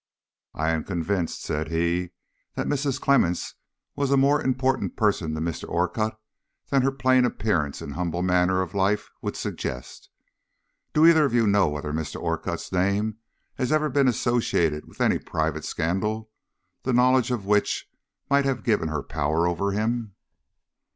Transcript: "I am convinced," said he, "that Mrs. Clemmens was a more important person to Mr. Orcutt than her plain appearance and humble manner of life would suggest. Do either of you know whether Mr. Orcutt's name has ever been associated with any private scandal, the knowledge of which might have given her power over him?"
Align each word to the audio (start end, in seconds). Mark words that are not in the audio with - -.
"I 0.55 0.71
am 0.71 0.83
convinced," 0.83 1.43
said 1.43 1.67
he, 1.69 2.09
"that 2.55 2.65
Mrs. 2.65 2.99
Clemmens 2.99 3.53
was 3.95 4.09
a 4.09 4.17
more 4.17 4.41
important 4.41 4.95
person 4.97 5.35
to 5.35 5.41
Mr. 5.41 5.69
Orcutt 5.69 6.17
than 6.71 6.81
her 6.81 6.91
plain 6.91 7.23
appearance 7.23 7.83
and 7.83 7.93
humble 7.93 8.23
manner 8.23 8.63
of 8.63 8.73
life 8.73 9.11
would 9.21 9.37
suggest. 9.37 10.09
Do 10.91 11.05
either 11.05 11.25
of 11.25 11.35
you 11.35 11.45
know 11.45 11.67
whether 11.69 11.93
Mr. 11.93 12.19
Orcutt's 12.19 12.71
name 12.71 13.19
has 13.59 13.71
ever 13.71 13.89
been 13.89 14.07
associated 14.07 14.87
with 14.87 15.01
any 15.01 15.19
private 15.19 15.65
scandal, 15.65 16.31
the 16.81 16.93
knowledge 16.93 17.29
of 17.29 17.45
which 17.45 17.87
might 18.27 18.45
have 18.45 18.63
given 18.63 18.87
her 18.87 19.03
power 19.03 19.47
over 19.47 19.71
him?" 19.71 20.15